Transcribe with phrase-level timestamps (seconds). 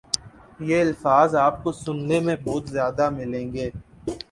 [0.59, 3.69] یہ الفاظ آپ کو سنے میں بہت زیادہ ملیں گے